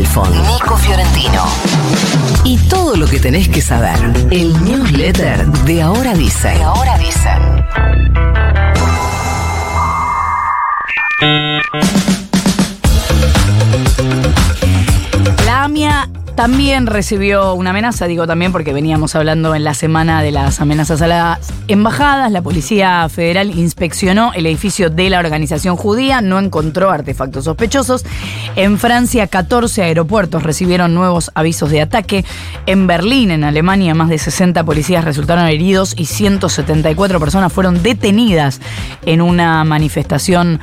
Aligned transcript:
Nico 0.00 0.78
Fiorentino. 0.78 1.44
Y 2.42 2.56
todo 2.68 2.96
lo 2.96 3.06
que 3.06 3.20
tenés 3.20 3.50
que 3.50 3.60
saber. 3.60 3.98
El 4.30 4.52
newsletter 4.64 5.46
de 5.46 5.82
Ahora 5.82 6.14
Dicen. 6.14 6.56
De 6.56 6.64
Ahora 6.64 6.96
Dicen. 6.96 7.66
La 15.44 15.64
AMIA 15.64 16.08
también 16.34 16.86
recibió 16.86 17.54
una 17.54 17.70
amenaza, 17.70 18.06
digo 18.06 18.26
también 18.26 18.52
porque 18.52 18.72
veníamos 18.72 19.14
hablando 19.14 19.54
en 19.54 19.64
la 19.64 19.74
semana 19.74 20.22
de 20.22 20.30
las 20.30 20.60
amenazas 20.60 21.02
a 21.02 21.06
las 21.06 21.52
embajadas. 21.68 22.32
La 22.32 22.42
Policía 22.42 23.08
Federal 23.08 23.56
inspeccionó 23.56 24.32
el 24.34 24.46
edificio 24.46 24.90
de 24.90 25.10
la 25.10 25.18
organización 25.18 25.76
judía, 25.76 26.20
no 26.20 26.38
encontró 26.38 26.90
artefactos 26.90 27.44
sospechosos. 27.44 28.04
En 28.56 28.78
Francia, 28.78 29.26
14 29.26 29.82
aeropuertos 29.82 30.42
recibieron 30.42 30.94
nuevos 30.94 31.30
avisos 31.34 31.70
de 31.70 31.82
ataque. 31.82 32.24
En 32.66 32.86
Berlín, 32.86 33.30
en 33.30 33.44
Alemania, 33.44 33.94
más 33.94 34.08
de 34.08 34.18
60 34.18 34.64
policías 34.64 35.04
resultaron 35.04 35.46
heridos 35.46 35.94
y 35.96 36.06
174 36.06 37.20
personas 37.20 37.52
fueron 37.52 37.82
detenidas 37.82 38.60
en 39.04 39.20
una 39.20 39.64
manifestación 39.64 40.60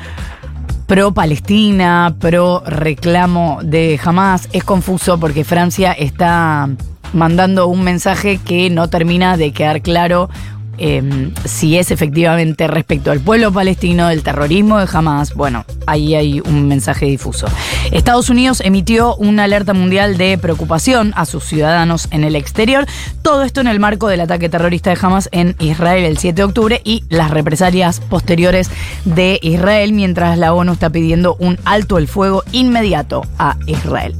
pro 0.87 1.11
Palestina, 1.11 2.15
pro 2.19 2.63
reclamo 2.65 3.59
de 3.61 3.99
Hamas. 4.03 4.49
Es 4.53 4.63
confuso 4.63 5.19
porque 5.19 5.43
Francia 5.43 5.91
está 5.91 6.69
mandando 7.13 7.67
un 7.67 7.83
mensaje 7.83 8.37
que 8.37 8.69
no 8.69 8.89
termina 8.89 9.37
de 9.37 9.51
quedar 9.51 9.81
claro 9.81 10.29
eh, 10.77 11.31
si 11.45 11.77
es 11.77 11.91
efectivamente 11.91 12.67
respecto 12.67 13.11
al 13.11 13.19
pueblo 13.19 13.51
palestino, 13.51 14.07
del 14.07 14.23
terrorismo 14.23 14.79
de 14.79 14.87
Hamas. 14.91 15.33
Bueno, 15.33 15.65
ahí 15.85 16.15
hay 16.15 16.39
un 16.41 16.67
mensaje 16.67 17.05
difuso. 17.05 17.47
Estados 17.91 18.29
Unidos 18.29 18.61
emitió 18.61 19.15
una 19.15 19.45
alerta 19.45 19.73
mundial 19.73 20.17
de 20.17 20.37
preocupación 20.37 21.13
a 21.15 21.25
sus 21.25 21.43
ciudadanos 21.43 22.07
en 22.11 22.23
el 22.23 22.35
exterior. 22.35 22.85
Todo 23.21 23.43
esto 23.43 23.61
en 23.61 23.67
el 23.67 23.79
marco 23.79 24.07
del 24.07 24.21
ataque 24.21 24.49
terrorista 24.49 24.89
de 24.89 24.99
Hamas 25.01 25.29
en 25.31 25.55
Israel 25.59 26.05
el 26.05 26.17
7 26.17 26.35
de 26.35 26.43
octubre 26.43 26.81
y 26.83 27.03
las 27.09 27.31
represalias 27.31 27.99
posteriores 27.99 28.69
de 29.05 29.39
Israel, 29.41 29.93
mientras 29.93 30.37
la 30.37 30.53
ONU 30.53 30.73
está 30.73 30.89
pidiendo 30.89 31.35
un 31.39 31.57
alto 31.65 31.97
el 31.97 32.07
fuego 32.07 32.43
inmediato 32.51 33.23
a 33.37 33.57
Israel. 33.67 34.15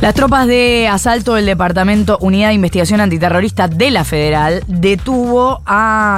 Las 0.00 0.14
tropas 0.14 0.46
de 0.46 0.88
asalto 0.88 1.34
del 1.34 1.44
Departamento 1.44 2.16
Unidad 2.22 2.48
de 2.48 2.54
Investigación 2.54 3.02
Antiterrorista 3.02 3.68
de 3.68 3.90
la 3.90 4.02
Federal 4.04 4.64
detuvo 4.66 5.62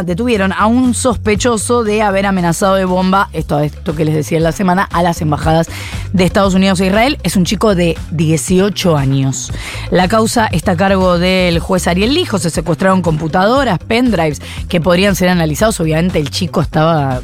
detuvieron 0.04 0.52
a 0.52 0.66
un 0.66 0.94
sospechoso 0.94 1.82
de 1.82 2.00
haber 2.00 2.26
amenazado 2.26 2.76
de 2.76 2.84
bomba, 2.84 3.28
esto, 3.32 3.58
esto 3.58 3.96
que 3.96 4.04
les 4.04 4.14
decía 4.14 4.38
en 4.38 4.44
la 4.44 4.52
semana, 4.52 4.84
a 4.84 5.02
las 5.02 5.20
embajadas 5.20 5.68
de 6.12 6.22
Estados 6.22 6.54
Unidos 6.54 6.78
e 6.80 6.86
Israel. 6.86 7.18
Es 7.24 7.34
un 7.34 7.44
chico 7.44 7.74
de 7.74 7.98
18 8.12 8.96
años. 8.96 9.52
La 9.90 10.06
causa 10.06 10.46
está 10.46 10.72
a 10.72 10.76
cargo 10.76 11.18
del 11.18 11.58
juez 11.58 11.88
Ariel 11.88 12.14
Lijo. 12.14 12.38
Se 12.38 12.50
secuestraron 12.50 13.02
computadoras, 13.02 13.80
pendrives 13.80 14.40
que 14.68 14.80
podrían 14.80 15.16
ser 15.16 15.28
analizados. 15.28 15.80
Obviamente 15.80 16.20
el 16.20 16.30
chico 16.30 16.60
estaba 16.60 17.20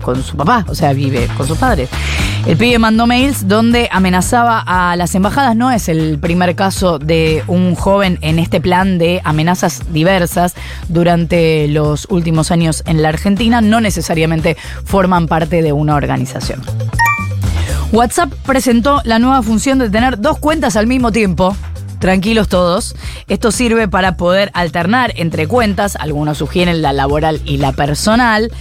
con 0.00 0.22
su 0.22 0.34
papá, 0.34 0.64
o 0.66 0.74
sea, 0.74 0.94
vive 0.94 1.28
con 1.36 1.46
sus 1.46 1.58
padres. 1.58 1.90
El 2.46 2.58
pibe 2.58 2.78
mandó 2.78 3.06
mails 3.06 3.48
donde 3.48 3.88
amenazaba 3.90 4.62
a 4.66 4.96
las 4.96 5.14
embajadas. 5.14 5.56
No 5.56 5.70
es 5.70 5.88
el 5.88 6.18
primer 6.18 6.54
caso 6.54 6.98
de 6.98 7.42
un 7.46 7.74
joven 7.74 8.18
en 8.20 8.38
este 8.38 8.60
plan 8.60 8.98
de 8.98 9.22
amenazas 9.24 9.80
diversas 9.94 10.52
durante 10.88 11.68
los 11.68 12.06
últimos 12.10 12.50
años 12.50 12.82
en 12.86 13.00
la 13.00 13.08
Argentina. 13.08 13.62
No 13.62 13.80
necesariamente 13.80 14.58
forman 14.84 15.26
parte 15.26 15.62
de 15.62 15.72
una 15.72 15.94
organización. 15.94 16.60
WhatsApp 17.92 18.30
presentó 18.44 19.00
la 19.04 19.18
nueva 19.18 19.42
función 19.42 19.78
de 19.78 19.88
tener 19.88 20.20
dos 20.20 20.38
cuentas 20.38 20.76
al 20.76 20.86
mismo 20.86 21.12
tiempo. 21.12 21.56
Tranquilos 21.98 22.48
todos. 22.48 22.94
Esto 23.26 23.52
sirve 23.52 23.88
para 23.88 24.18
poder 24.18 24.50
alternar 24.52 25.14
entre 25.16 25.46
cuentas. 25.46 25.96
Algunos 25.96 26.36
sugieren 26.36 26.82
la 26.82 26.92
laboral 26.92 27.40
y 27.46 27.56
la 27.56 27.72
personal. 27.72 28.52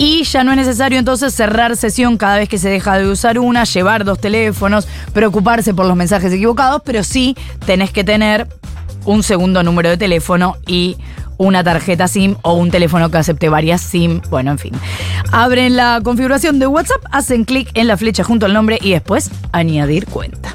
Y 0.00 0.24
ya 0.24 0.44
no 0.44 0.52
es 0.52 0.56
necesario 0.56 0.98
entonces 0.98 1.34
cerrar 1.34 1.76
sesión 1.76 2.16
cada 2.16 2.38
vez 2.38 2.48
que 2.48 2.56
se 2.56 2.70
deja 2.70 2.98
de 2.98 3.06
usar 3.06 3.38
una, 3.38 3.64
llevar 3.64 4.06
dos 4.06 4.18
teléfonos, 4.18 4.88
preocuparse 5.12 5.74
por 5.74 5.84
los 5.84 5.94
mensajes 5.94 6.32
equivocados, 6.32 6.80
pero 6.86 7.04
sí 7.04 7.36
tenés 7.66 7.90
que 7.90 8.02
tener 8.02 8.48
un 9.04 9.22
segundo 9.22 9.62
número 9.62 9.90
de 9.90 9.98
teléfono 9.98 10.56
y 10.66 10.96
una 11.36 11.62
tarjeta 11.62 12.08
SIM 12.08 12.36
o 12.40 12.54
un 12.54 12.70
teléfono 12.70 13.10
que 13.10 13.18
acepte 13.18 13.50
varias 13.50 13.82
SIM. 13.82 14.22
Bueno, 14.30 14.52
en 14.52 14.58
fin. 14.58 14.72
Abren 15.32 15.76
la 15.76 16.00
configuración 16.02 16.58
de 16.58 16.66
WhatsApp, 16.66 17.04
hacen 17.10 17.44
clic 17.44 17.70
en 17.74 17.86
la 17.86 17.98
flecha 17.98 18.24
junto 18.24 18.46
al 18.46 18.54
nombre 18.54 18.78
y 18.80 18.92
después 18.92 19.30
añadir 19.52 20.06
cuenta. 20.06 20.49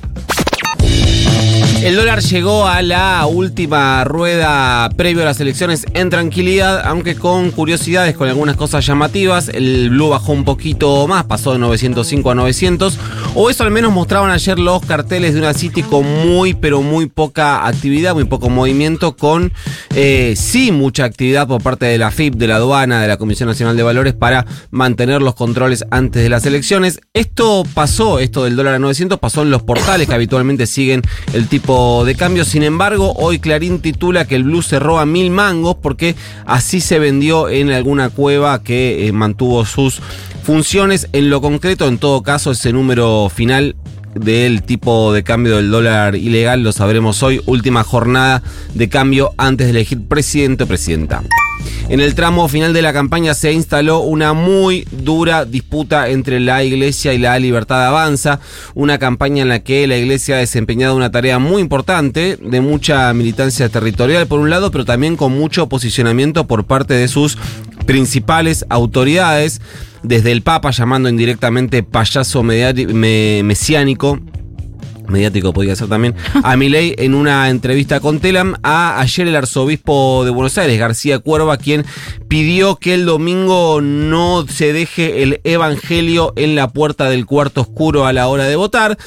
El 1.85 1.95
dólar 1.95 2.23
llegó 2.23 2.65
a 2.65 2.81
la 2.81 3.27
última 3.27 4.03
rueda 4.05 4.89
previo 4.97 5.21
a 5.21 5.25
las 5.25 5.39
elecciones 5.39 5.85
en 5.93 6.09
tranquilidad, 6.09 6.81
aunque 6.83 7.13
con 7.13 7.51
curiosidades, 7.51 8.15
con 8.15 8.27
algunas 8.27 8.55
cosas 8.55 8.83
llamativas. 8.83 9.49
El 9.49 9.91
blue 9.91 10.09
bajó 10.09 10.31
un 10.31 10.45
poquito 10.45 11.07
más, 11.07 11.25
pasó 11.25 11.53
de 11.53 11.59
905 11.59 12.31
a 12.31 12.33
900. 12.33 12.97
O 13.35 13.51
eso 13.51 13.63
al 13.63 13.69
menos 13.69 13.93
mostraban 13.93 14.31
ayer 14.31 14.57
los 14.57 14.83
carteles 14.83 15.35
de 15.35 15.41
una 15.41 15.53
City 15.53 15.83
con 15.83 16.05
muy, 16.27 16.55
pero 16.55 16.81
muy 16.81 17.05
poca 17.05 17.67
actividad, 17.67 18.15
muy 18.15 18.23
poco 18.23 18.49
movimiento, 18.49 19.15
con 19.15 19.53
eh, 19.93 20.33
sí 20.35 20.71
mucha 20.71 21.03
actividad 21.03 21.47
por 21.47 21.61
parte 21.61 21.85
de 21.85 21.99
la 21.99 22.09
FIP, 22.09 22.33
de 22.33 22.47
la 22.47 22.55
aduana, 22.55 22.99
de 22.99 23.07
la 23.07 23.17
Comisión 23.17 23.47
Nacional 23.47 23.77
de 23.77 23.83
Valores 23.83 24.15
para 24.15 24.47
mantener 24.71 25.21
los 25.21 25.35
controles 25.35 25.85
antes 25.91 26.23
de 26.23 26.29
las 26.29 26.47
elecciones. 26.47 26.99
Esto 27.13 27.63
pasó, 27.75 28.17
esto 28.17 28.43
del 28.43 28.55
dólar 28.55 28.73
a 28.73 28.79
900, 28.79 29.19
pasó 29.19 29.43
en 29.43 29.51
los 29.51 29.61
portales 29.61 30.07
que 30.07 30.15
habitualmente 30.15 30.65
siguen 30.65 31.03
el 31.33 31.47
tipo 31.47 31.74
de 32.05 32.15
cambio. 32.15 32.45
Sin 32.45 32.63
embargo, 32.63 33.13
hoy 33.17 33.39
Clarín 33.39 33.79
titula 33.79 34.25
que 34.25 34.35
el 34.35 34.43
blue 34.43 34.61
cerró 34.61 34.99
a 34.99 35.05
mil 35.05 35.29
mangos 35.31 35.75
porque 35.81 36.15
así 36.45 36.81
se 36.81 36.99
vendió 36.99 37.49
en 37.49 37.71
alguna 37.71 38.09
cueva 38.09 38.61
que 38.63 39.07
eh, 39.07 39.11
mantuvo 39.11 39.65
sus 39.65 40.01
funciones. 40.43 41.07
En 41.13 41.29
lo 41.29 41.41
concreto, 41.41 41.87
en 41.87 41.97
todo 41.97 42.23
caso, 42.23 42.51
ese 42.51 42.71
número 42.71 43.29
final 43.33 43.75
del 44.13 44.63
tipo 44.63 45.11
de 45.11 45.23
cambio 45.23 45.57
del 45.57 45.71
dólar 45.71 46.15
ilegal 46.15 46.63
lo 46.63 46.71
sabremos 46.71 47.21
hoy. 47.23 47.41
Última 47.45 47.83
jornada 47.83 48.41
de 48.73 48.87
cambio 48.89 49.33
antes 49.37 49.67
de 49.67 49.71
elegir 49.71 50.07
presidente 50.07 50.63
o 50.63 50.67
presidenta. 50.67 51.21
En 51.87 51.99
el 51.99 52.15
tramo 52.15 52.47
final 52.47 52.73
de 52.73 52.81
la 52.81 52.93
campaña 52.93 53.35
se 53.35 53.53
instaló 53.53 53.99
una 53.99 54.33
muy 54.33 54.87
dura 54.91 55.45
disputa 55.45 56.09
entre 56.09 56.39
la 56.39 56.63
Iglesia 56.63 57.13
y 57.13 57.19
la 57.19 57.37
Libertad 57.37 57.85
Avanza, 57.85 58.39
una 58.73 58.97
campaña 58.97 59.43
en 59.43 59.49
la 59.49 59.59
que 59.59 59.85
la 59.85 59.95
Iglesia 59.95 60.35
ha 60.35 60.39
desempeñado 60.39 60.95
una 60.95 61.11
tarea 61.11 61.37
muy 61.37 61.61
importante, 61.61 62.37
de 62.41 62.61
mucha 62.61 63.13
militancia 63.13 63.69
territorial 63.69 64.25
por 64.25 64.39
un 64.39 64.49
lado, 64.49 64.71
pero 64.71 64.83
también 64.83 65.15
con 65.15 65.33
mucho 65.33 65.69
posicionamiento 65.69 66.47
por 66.47 66.63
parte 66.63 66.95
de 66.95 67.07
sus 67.07 67.37
principales 67.85 68.65
autoridades, 68.69 69.61
desde 70.01 70.31
el 70.31 70.41
Papa 70.41 70.71
llamando 70.71 71.07
indirectamente 71.07 71.83
payaso 71.83 72.41
mesiánico 72.43 74.19
mediático 75.07 75.53
podría 75.53 75.75
ser 75.75 75.87
también, 75.87 76.15
a 76.43 76.55
Milei 76.55 76.95
en 76.97 77.13
una 77.15 77.49
entrevista 77.49 77.99
con 77.99 78.19
Telam, 78.19 78.55
a 78.63 78.99
ayer 78.99 79.27
el 79.27 79.35
arzobispo 79.35 80.23
de 80.25 80.31
Buenos 80.31 80.57
Aires, 80.57 80.79
García 80.79 81.19
Cuerva, 81.19 81.57
quien 81.57 81.85
pidió 82.27 82.75
que 82.77 82.93
el 82.93 83.05
domingo 83.05 83.81
no 83.81 84.45
se 84.47 84.73
deje 84.73 85.23
el 85.23 85.41
evangelio 85.43 86.33
en 86.35 86.55
la 86.55 86.69
puerta 86.69 87.09
del 87.09 87.25
cuarto 87.25 87.61
oscuro 87.61 88.05
a 88.05 88.13
la 88.13 88.27
hora 88.27 88.45
de 88.45 88.55
votar. 88.55 88.97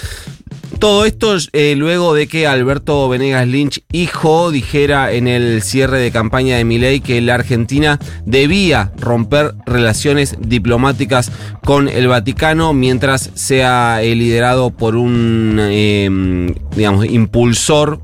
Todo 0.78 1.04
esto 1.06 1.36
eh, 1.54 1.74
luego 1.76 2.14
de 2.14 2.28
que 2.28 2.46
Alberto 2.46 3.08
Venegas 3.08 3.48
Lynch, 3.48 3.82
hijo, 3.90 4.52
dijera 4.52 5.12
en 5.12 5.26
el 5.26 5.60
cierre 5.62 5.98
de 5.98 6.12
campaña 6.12 6.56
de 6.56 6.64
Milei 6.64 7.00
que 7.00 7.20
la 7.20 7.34
Argentina 7.34 7.98
debía 8.24 8.92
romper 8.96 9.54
relaciones 9.66 10.36
diplomáticas 10.40 11.32
con 11.64 11.88
el 11.88 12.06
Vaticano 12.06 12.74
mientras 12.74 13.30
sea 13.34 14.02
eh, 14.02 14.14
liderado 14.14 14.70
por 14.70 14.94
un, 14.94 15.58
eh, 15.60 16.54
digamos, 16.76 17.06
impulsor 17.06 18.00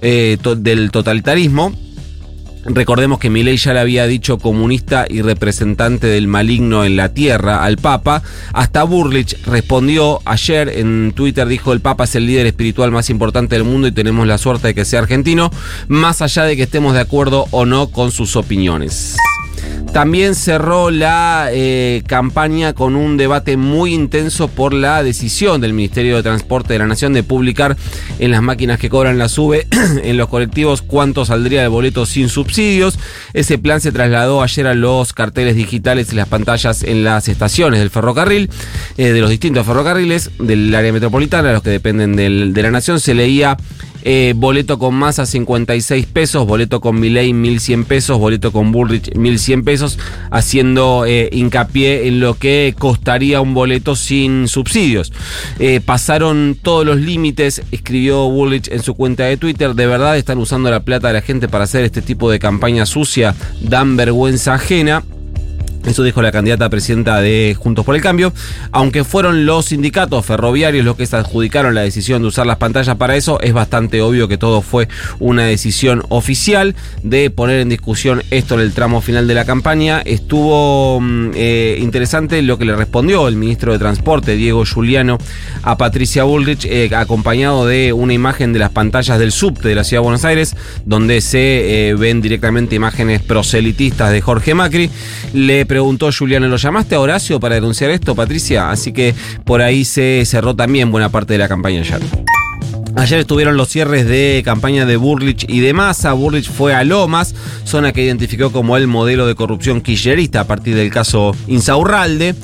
del 0.00 0.90
totalitarismo. 0.90 1.72
Recordemos 2.68 3.18
que 3.18 3.30
Milei 3.30 3.56
ya 3.56 3.72
le 3.72 3.80
había 3.80 4.06
dicho 4.06 4.38
comunista 4.38 5.06
y 5.08 5.22
representante 5.22 6.06
del 6.08 6.26
maligno 6.26 6.84
en 6.84 6.96
la 6.96 7.10
tierra 7.10 7.64
al 7.64 7.76
Papa. 7.76 8.22
Hasta 8.52 8.82
Burlich 8.82 9.36
respondió 9.44 10.20
ayer 10.24 10.68
en 10.68 11.12
Twitter, 11.14 11.46
dijo 11.46 11.72
el 11.72 11.80
Papa 11.80 12.04
es 12.04 12.14
el 12.16 12.26
líder 12.26 12.46
espiritual 12.46 12.90
más 12.90 13.08
importante 13.10 13.54
del 13.54 13.64
mundo 13.64 13.86
y 13.88 13.92
tenemos 13.92 14.26
la 14.26 14.38
suerte 14.38 14.68
de 14.68 14.74
que 14.74 14.84
sea 14.84 15.00
argentino, 15.00 15.50
más 15.88 16.22
allá 16.22 16.44
de 16.44 16.56
que 16.56 16.64
estemos 16.64 16.94
de 16.94 17.00
acuerdo 17.00 17.46
o 17.50 17.66
no 17.66 17.88
con 17.88 18.10
sus 18.10 18.36
opiniones. 18.36 19.16
También 19.96 20.34
cerró 20.34 20.90
la 20.90 21.48
eh, 21.50 22.02
campaña 22.06 22.74
con 22.74 22.96
un 22.96 23.16
debate 23.16 23.56
muy 23.56 23.94
intenso 23.94 24.46
por 24.46 24.74
la 24.74 25.02
decisión 25.02 25.62
del 25.62 25.72
Ministerio 25.72 26.16
de 26.16 26.22
Transporte 26.22 26.74
de 26.74 26.80
la 26.80 26.86
Nación 26.86 27.14
de 27.14 27.22
publicar 27.22 27.78
en 28.18 28.30
las 28.30 28.42
máquinas 28.42 28.78
que 28.78 28.90
cobran 28.90 29.16
la 29.16 29.30
SUBE 29.30 29.66
en 30.04 30.18
los 30.18 30.28
colectivos 30.28 30.82
cuánto 30.82 31.24
saldría 31.24 31.64
el 31.64 31.70
boleto 31.70 32.04
sin 32.04 32.28
subsidios. 32.28 32.98
Ese 33.32 33.56
plan 33.56 33.80
se 33.80 33.90
trasladó 33.90 34.42
ayer 34.42 34.66
a 34.66 34.74
los 34.74 35.14
carteles 35.14 35.56
digitales 35.56 36.12
y 36.12 36.16
las 36.16 36.28
pantallas 36.28 36.82
en 36.82 37.02
las 37.02 37.26
estaciones 37.28 37.80
del 37.80 37.88
ferrocarril, 37.88 38.50
eh, 38.98 39.12
de 39.12 39.20
los 39.22 39.30
distintos 39.30 39.64
ferrocarriles 39.64 40.30
del 40.38 40.74
área 40.74 40.92
metropolitana, 40.92 41.54
los 41.54 41.62
que 41.62 41.70
dependen 41.70 42.16
de 42.16 42.62
la 42.62 42.70
Nación. 42.70 43.00
Se 43.00 43.14
leía 43.14 43.56
eh, 44.08 44.34
boleto 44.36 44.78
con 44.78 44.94
masa 44.94 45.26
56 45.26 46.06
pesos, 46.06 46.46
boleto 46.46 46.80
con 46.80 47.00
Miley 47.00 47.32
1100 47.32 47.84
pesos, 47.86 48.20
boleto 48.20 48.52
con 48.52 48.70
Bullrich 48.70 49.12
1100 49.16 49.64
pesos, 49.64 49.98
haciendo 50.30 51.04
eh, 51.04 51.28
hincapié 51.32 52.06
en 52.06 52.20
lo 52.20 52.34
que 52.34 52.76
costaría 52.78 53.40
un 53.40 53.52
boleto 53.52 53.96
sin 53.96 54.46
subsidios. 54.46 55.12
Eh, 55.58 55.80
pasaron 55.84 56.56
todos 56.62 56.86
los 56.86 56.98
límites, 56.98 57.62
escribió 57.72 58.30
Bullrich 58.30 58.68
en 58.68 58.80
su 58.80 58.94
cuenta 58.94 59.24
de 59.24 59.38
Twitter, 59.38 59.74
de 59.74 59.86
verdad 59.88 60.16
están 60.16 60.38
usando 60.38 60.70
la 60.70 60.84
plata 60.84 61.08
de 61.08 61.14
la 61.14 61.20
gente 61.20 61.48
para 61.48 61.64
hacer 61.64 61.84
este 61.84 62.00
tipo 62.00 62.30
de 62.30 62.38
campaña 62.38 62.86
sucia, 62.86 63.34
dan 63.60 63.96
vergüenza 63.96 64.54
ajena. 64.54 65.02
Eso 65.86 66.02
dijo 66.02 66.20
la 66.20 66.32
candidata 66.32 66.68
presidenta 66.68 67.20
de 67.20 67.56
Juntos 67.58 67.84
por 67.84 67.94
el 67.94 68.02
Cambio. 68.02 68.32
Aunque 68.72 69.04
fueron 69.04 69.46
los 69.46 69.66
sindicatos 69.66 70.26
ferroviarios 70.26 70.84
los 70.84 70.96
que 70.96 71.06
se 71.06 71.16
adjudicaron 71.16 71.74
la 71.74 71.82
decisión 71.82 72.22
de 72.22 72.28
usar 72.28 72.46
las 72.46 72.56
pantallas 72.56 72.96
para 72.96 73.16
eso, 73.16 73.40
es 73.40 73.52
bastante 73.52 74.02
obvio 74.02 74.28
que 74.28 74.36
todo 74.36 74.62
fue 74.62 74.88
una 75.20 75.44
decisión 75.44 76.02
oficial 76.08 76.74
de 77.02 77.30
poner 77.30 77.60
en 77.60 77.68
discusión 77.68 78.22
esto 78.30 78.54
en 78.54 78.60
el 78.60 78.72
tramo 78.72 79.00
final 79.00 79.28
de 79.28 79.34
la 79.34 79.44
campaña. 79.44 80.02
Estuvo 80.04 81.00
mm, 81.00 81.30
eh, 81.34 81.78
interesante 81.80 82.42
lo 82.42 82.58
que 82.58 82.64
le 82.64 82.74
respondió 82.74 83.28
el 83.28 83.36
ministro 83.36 83.72
de 83.72 83.78
Transporte, 83.78 84.36
Diego 84.36 84.64
Giuliano, 84.64 85.18
a 85.62 85.76
Patricia 85.76 86.24
Bullrich, 86.24 86.64
eh, 86.66 86.90
acompañado 86.94 87.66
de 87.66 87.92
una 87.92 88.12
imagen 88.12 88.52
de 88.52 88.58
las 88.58 88.70
pantallas 88.70 89.18
del 89.18 89.32
subte 89.32 89.68
de 89.68 89.74
la 89.74 89.84
ciudad 89.84 90.02
de 90.02 90.04
Buenos 90.04 90.24
Aires, 90.24 90.56
donde 90.84 91.20
se 91.20 91.90
eh, 91.90 91.94
ven 91.94 92.20
directamente 92.20 92.74
imágenes 92.74 93.22
proselitistas 93.22 94.10
de 94.10 94.20
Jorge 94.20 94.54
Macri. 94.54 94.90
Le 95.32 95.66
preguntó 95.76 96.08
Juliano, 96.10 96.48
¿lo 96.48 96.56
llamaste 96.56 96.94
a 96.94 97.00
Horacio 97.00 97.38
para 97.38 97.56
denunciar 97.56 97.90
esto, 97.90 98.14
Patricia? 98.14 98.70
Así 98.70 98.94
que 98.94 99.14
por 99.44 99.60
ahí 99.60 99.84
se 99.84 100.22
cerró 100.24 100.56
también 100.56 100.90
buena 100.90 101.10
parte 101.10 101.34
de 101.34 101.38
la 101.38 101.48
campaña 101.48 101.80
ayer. 101.80 102.00
Ayer 102.96 103.18
estuvieron 103.18 103.58
los 103.58 103.68
cierres 103.68 104.08
de 104.08 104.40
campaña 104.42 104.86
de 104.86 104.96
Burlich 104.96 105.44
y 105.46 105.60
de 105.60 105.74
Massa. 105.74 106.14
Burlich 106.14 106.50
fue 106.50 106.74
a 106.74 106.82
Lomas, 106.82 107.34
zona 107.64 107.92
que 107.92 108.02
identificó 108.02 108.52
como 108.52 108.78
el 108.78 108.86
modelo 108.86 109.26
de 109.26 109.34
corrupción 109.34 109.82
kirchnerista 109.82 110.40
a 110.40 110.46
partir 110.46 110.74
del 110.74 110.90
caso 110.90 111.36
Insaurralde. 111.46 112.34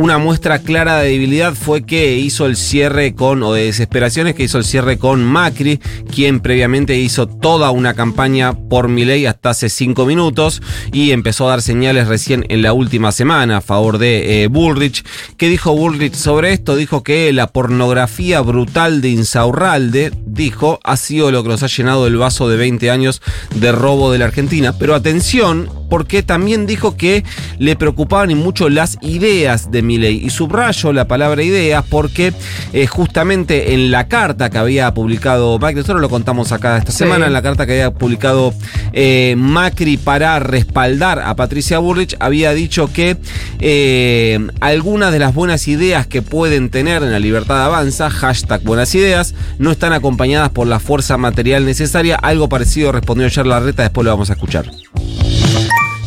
Una 0.00 0.18
muestra 0.18 0.60
clara 0.60 0.98
de 0.98 1.10
debilidad 1.10 1.54
fue 1.54 1.82
que 1.82 2.18
hizo 2.18 2.46
el 2.46 2.54
cierre 2.54 3.16
con, 3.16 3.42
o 3.42 3.52
de 3.52 3.64
desesperaciones, 3.64 4.36
que 4.36 4.44
hizo 4.44 4.58
el 4.58 4.64
cierre 4.64 4.96
con 4.96 5.24
Macri, 5.24 5.80
quien 6.14 6.38
previamente 6.38 6.96
hizo 6.96 7.26
toda 7.26 7.72
una 7.72 7.94
campaña 7.94 8.52
por 8.52 8.86
Milei 8.86 9.26
hasta 9.26 9.50
hace 9.50 9.68
cinco 9.68 10.06
minutos 10.06 10.62
y 10.92 11.10
empezó 11.10 11.48
a 11.48 11.50
dar 11.50 11.62
señales 11.62 12.06
recién 12.06 12.46
en 12.48 12.62
la 12.62 12.74
última 12.74 13.10
semana 13.10 13.56
a 13.56 13.60
favor 13.60 13.98
de 13.98 14.44
eh, 14.44 14.46
Bullrich. 14.46 15.04
¿Qué 15.36 15.48
dijo 15.48 15.74
Bullrich 15.74 16.14
sobre 16.14 16.52
esto? 16.52 16.76
Dijo 16.76 17.02
que 17.02 17.32
la 17.32 17.48
pornografía 17.48 18.40
brutal 18.40 19.00
de 19.00 19.08
Insaurralde, 19.08 20.12
dijo, 20.24 20.78
ha 20.84 20.96
sido 20.96 21.32
lo 21.32 21.42
que 21.42 21.48
nos 21.48 21.64
ha 21.64 21.66
llenado 21.66 22.06
el 22.06 22.16
vaso 22.16 22.48
de 22.48 22.56
20 22.56 22.88
años 22.92 23.20
de 23.56 23.72
robo 23.72 24.12
de 24.12 24.18
la 24.18 24.26
Argentina. 24.26 24.78
Pero 24.78 24.94
atención, 24.94 25.68
porque 25.88 26.22
también 26.22 26.66
dijo 26.66 26.96
que 26.96 27.24
le 27.58 27.76
preocupaban 27.76 28.30
y 28.30 28.34
mucho 28.34 28.68
las 28.68 28.98
ideas 29.00 29.70
de 29.70 29.82
Milei. 29.82 30.24
Y 30.24 30.30
subrayo 30.30 30.92
la 30.92 31.06
palabra 31.06 31.42
ideas 31.42 31.84
porque 31.88 32.32
eh, 32.72 32.86
justamente 32.86 33.74
en 33.74 33.90
la 33.90 34.08
carta 34.08 34.50
que 34.50 34.58
había 34.58 34.92
publicado 34.94 35.58
Macri, 35.58 35.76
nosotros 35.76 36.00
lo 36.00 36.08
contamos 36.08 36.52
acá 36.52 36.76
esta 36.78 36.92
semana, 36.92 37.26
en 37.26 37.32
la 37.32 37.42
carta 37.42 37.66
que 37.66 37.72
había 37.72 37.92
publicado 37.92 38.54
eh, 38.92 39.34
Macri 39.36 39.96
para 39.96 40.38
respaldar 40.38 41.20
a 41.20 41.34
Patricia 41.36 41.78
Burrich, 41.78 42.16
había 42.20 42.52
dicho 42.52 42.92
que 42.92 43.16
eh, 43.60 44.38
algunas 44.60 45.12
de 45.12 45.18
las 45.18 45.34
buenas 45.34 45.68
ideas 45.68 46.06
que 46.06 46.22
pueden 46.22 46.70
tener 46.70 47.02
en 47.02 47.12
la 47.12 47.18
libertad 47.18 47.64
avanza, 47.64 48.10
hashtag 48.10 48.62
buenas 48.62 48.94
ideas, 48.94 49.34
no 49.58 49.70
están 49.70 49.92
acompañadas 49.92 50.50
por 50.50 50.66
la 50.66 50.80
fuerza 50.80 51.16
material 51.16 51.64
necesaria. 51.64 52.16
Algo 52.16 52.48
parecido 52.48 52.92
respondió 52.92 53.26
ayer 53.26 53.46
Larreta, 53.46 53.82
después 53.82 54.04
lo 54.04 54.10
vamos 54.10 54.30
a 54.30 54.34
escuchar. 54.34 54.70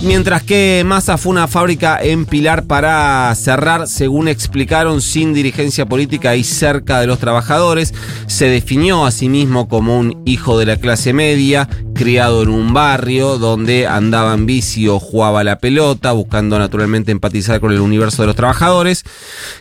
Mientras 0.03 0.41
que 0.41 0.81
Massa 0.83 1.19
fue 1.19 1.29
una 1.29 1.47
fábrica 1.47 1.99
en 2.01 2.25
Pilar 2.25 2.63
para 2.63 3.33
cerrar, 3.35 3.87
según 3.87 4.27
explicaron, 4.27 4.99
sin 4.99 5.31
dirigencia 5.31 5.85
política 5.85 6.35
y 6.35 6.43
cerca 6.43 6.99
de 6.99 7.05
los 7.05 7.19
trabajadores, 7.19 7.93
se 8.25 8.47
definió 8.47 9.05
a 9.05 9.11
sí 9.11 9.29
mismo 9.29 9.67
como 9.67 9.99
un 9.99 10.23
hijo 10.25 10.57
de 10.57 10.65
la 10.65 10.77
clase 10.77 11.13
media, 11.13 11.69
criado 12.01 12.41
en 12.41 12.49
un 12.49 12.73
barrio 12.73 13.37
donde 13.37 13.85
andaba 13.85 14.33
en 14.33 14.47
bici 14.47 14.87
o 14.87 14.99
jugaba 14.99 15.43
la 15.43 15.59
pelota, 15.59 16.11
buscando 16.13 16.57
naturalmente 16.57 17.11
empatizar 17.11 17.59
con 17.59 17.71
el 17.71 17.79
universo 17.79 18.23
de 18.23 18.25
los 18.25 18.35
trabajadores. 18.35 19.03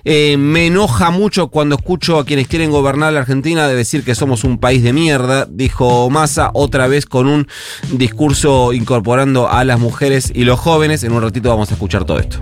Eh, 0.06 0.38
me 0.38 0.68
enoja 0.68 1.10
mucho 1.10 1.48
cuando 1.48 1.74
escucho 1.74 2.18
a 2.18 2.24
quienes 2.24 2.48
quieren 2.48 2.70
gobernar 2.70 3.12
la 3.12 3.20
Argentina 3.20 3.68
de 3.68 3.74
decir 3.74 4.04
que 4.04 4.14
somos 4.14 4.42
un 4.44 4.56
país 4.56 4.82
de 4.82 4.94
mierda, 4.94 5.46
dijo 5.50 6.08
Massa, 6.08 6.50
otra 6.54 6.86
vez 6.86 7.04
con 7.04 7.26
un 7.26 7.46
discurso 7.92 8.72
incorporando 8.72 9.50
a 9.50 9.62
las 9.64 9.78
mujeres 9.78 10.32
y 10.34 10.44
los 10.44 10.58
jóvenes. 10.58 11.04
En 11.04 11.12
un 11.12 11.20
ratito 11.20 11.50
vamos 11.50 11.70
a 11.70 11.74
escuchar 11.74 12.04
todo 12.04 12.20
esto. 12.20 12.38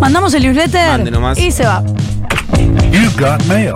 Mandamos 0.00 0.34
el 0.34 0.44
newsletter 0.44 1.02
y 1.36 1.50
se 1.50 1.64
va. 1.64 1.82
You've 2.92 3.18
got 3.18 3.44
mail. 3.46 3.74